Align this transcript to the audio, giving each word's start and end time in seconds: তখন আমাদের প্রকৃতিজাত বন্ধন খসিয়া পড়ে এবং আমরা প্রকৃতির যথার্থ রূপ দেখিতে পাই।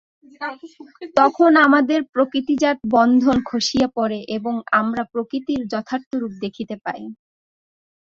তখন 1.17 1.51
আমাদের 1.67 1.99
প্রকৃতিজাত 2.13 2.77
বন্ধন 2.95 3.37
খসিয়া 3.45 3.87
পড়ে 3.97 4.19
এবং 4.37 4.53
আমরা 4.79 5.03
প্রকৃতির 5.13 5.61
যথার্থ 5.73 6.09
রূপ 6.15 6.33
দেখিতে 6.43 6.75
পাই। 6.85 7.01